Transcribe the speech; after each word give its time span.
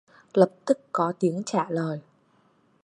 Lập 0.33 0.51
tức 0.65 0.79
có 0.91 1.13
tiếng 1.19 1.43
trả 1.45 1.69
lời 1.69 1.99